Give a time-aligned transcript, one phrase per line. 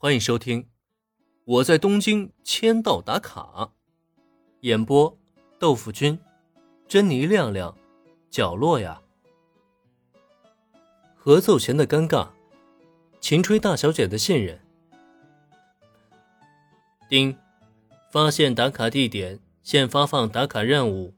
[0.00, 0.62] 欢迎收听
[1.44, 3.40] 《我在东京签到打卡》，
[4.60, 5.18] 演播：
[5.58, 6.16] 豆腐君、
[6.86, 7.76] 珍妮亮亮、
[8.30, 9.02] 角落呀。
[11.16, 12.28] 合奏前的尴尬，
[13.20, 14.60] 秦吹大小姐的信任。
[17.08, 17.36] 丁，
[18.12, 21.12] 发现打卡地点，现发放打卡任务。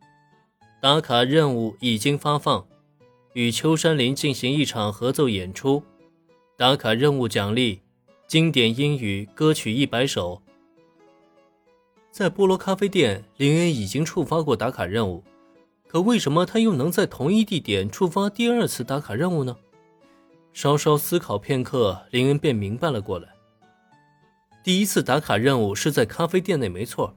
[0.80, 2.66] 打卡任务已经发放，
[3.34, 5.82] 与秋山林进行一场合奏演出。
[6.56, 7.82] 打卡任务奖励。
[8.30, 10.40] 经典英语歌曲一百首。
[12.12, 15.24] 在菠萝咖啡店，林恩已经触发过打卡任务，
[15.88, 19.56] 可为什么他又能在同一地点触发第二次打卡任务呢？
[20.52, 23.26] 稍稍思考片刻，林恩便明白了过来。
[24.62, 27.12] 第一次打卡任务是在咖啡店内，没错，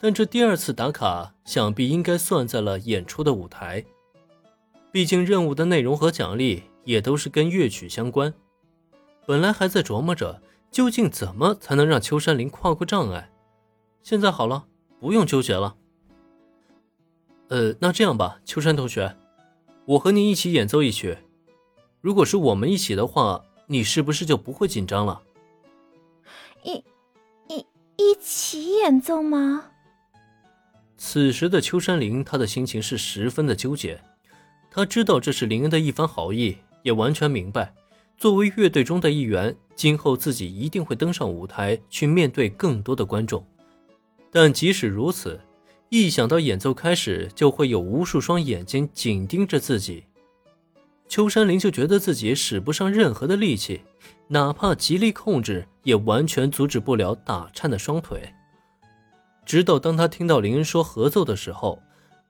[0.00, 3.84] 但这第二次打卡想必应该算在了演出的舞台，
[4.92, 8.32] 毕竟任务的内容和奖励也都是跟乐曲相关。
[9.26, 10.40] 本来还在琢磨着
[10.70, 13.30] 究竟怎么才能让秋山林跨过障碍，
[14.02, 14.66] 现在好了，
[15.00, 15.76] 不用纠结了。
[17.48, 19.16] 呃，那这样吧，秋山同学，
[19.84, 21.18] 我和你一起演奏一曲。
[22.00, 25.22] 如果是我们一起的话，你是不是就不会紧张了？
[26.62, 26.84] 一、
[27.48, 27.66] 一、
[27.96, 29.70] 一起演奏吗？
[30.96, 34.00] 此时的秋山林，他的心情是十分的纠结。
[34.70, 37.74] 他知道这是林恩的一番好意，也完全明白。
[38.16, 43.46] 作为乐队中的一员，今后自己一定会登上舞台去面对更多的观众。
[44.30, 45.38] 但即使如此，
[45.90, 50.04] 一想到演奏开始就会有无数双眼睛紧盯着自己，
[51.08, 53.82] 秋山林就觉得自己使不上任何的力气，
[54.28, 58.32] 哪怕极力控制，也完全阻止不了打颤的双腿。
[59.44, 61.80] 直到当他听到林恩说合奏的时候，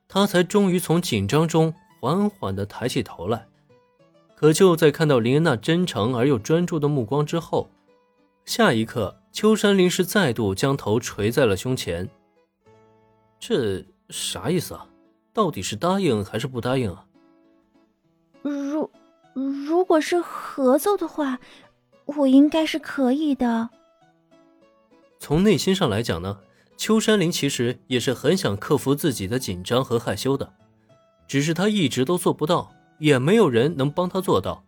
[0.08, 3.46] 他才终于从紧张中缓缓地抬起头来。
[4.36, 7.70] 可就在看到林恩那真诚而又专注的目光之后，
[8.44, 12.06] 下一刻，秋山林是再度将头垂在了胸前。
[13.40, 14.86] 这啥意思啊？
[15.32, 17.06] 到底是答应还是不答应啊？
[18.42, 18.90] 如
[19.32, 21.38] 如果是合奏的话，
[22.04, 23.70] 我应该是可以的。
[25.18, 26.40] 从内心上来讲呢，
[26.76, 30.52] 秋山林其实也是很想克服自己的紧张和害羞的，
[31.26, 32.70] 只是他一直都做不到。
[32.98, 34.64] 也没有人能帮他做到，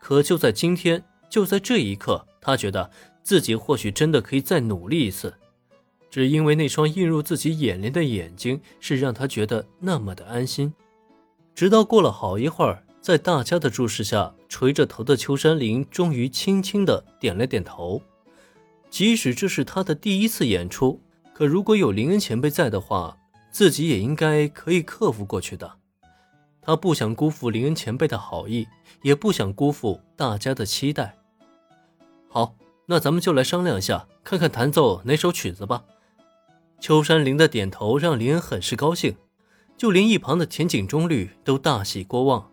[0.00, 2.90] 可就在今天，就在这一刻，他觉得
[3.22, 5.34] 自己或许真的可以再努力一次，
[6.10, 10.72] 只因为那双映入自己眼帘的眼睛是让他觉得那么的安心。
[11.54, 18.02] 直到过了好一会儿，在大家的注视下，垂着头的秋山林终于轻轻的点了点头。
[18.90, 21.00] 即使这是他的第一次演出，
[21.32, 23.16] 可如果有林恩前辈在的话，
[23.50, 25.78] 自己也应该可以克服过去的。
[26.64, 28.68] 他不想辜负林恩前辈的好意，
[29.02, 31.16] 也不想辜负大家的期待。
[32.28, 32.54] 好，
[32.86, 35.82] 那咱们就来商量一下，看看弹奏哪首曲子吧。
[36.80, 39.16] 秋山林的点头让林恩很是高兴，
[39.76, 42.50] 就连一旁的田井中律都大喜过望，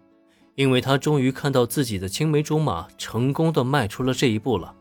[0.55, 4.75] 因为他终于看到自己的青梅竹马成功的迈出了这一步了。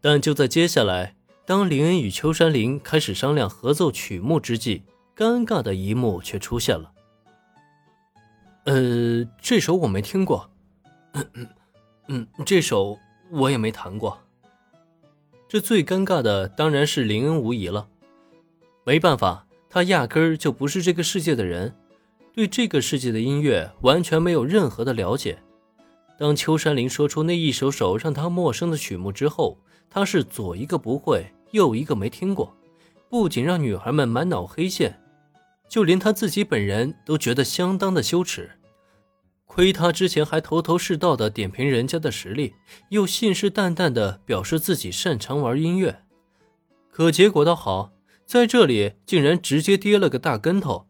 [0.00, 1.14] 但就在接下来，
[1.44, 4.82] 当林恩与秋山林开始商量合奏曲目之际，
[5.14, 6.92] 尴尬的一幕却出现了。
[8.70, 10.48] 呃，这首我没听过，
[11.14, 11.48] 嗯
[12.06, 12.96] 嗯，这首
[13.28, 14.16] 我也没弹过。
[15.48, 17.88] 这最尴尬的当然是林恩无疑了。
[18.84, 21.74] 没办法，他压根儿就不是这个世界的人，
[22.32, 25.36] 对这个世界的音乐完全没有任何的了解。
[26.16, 29.58] 当秋山林说出那一首首让他陌生的曲目之后，
[29.90, 32.56] 他是左一个不会，右一个没听过，
[33.08, 34.96] 不仅让女孩们满脑黑线。
[35.68, 38.50] 就连他自己本人都觉得相当的羞耻，
[39.52, 42.54] 亏他之前还头头是道的点评人家的实力，
[42.90, 46.04] 又信誓旦旦的表示自己擅长玩音乐，
[46.88, 47.90] 可结果倒好，
[48.24, 50.86] 在这里竟然直接跌了个大跟头，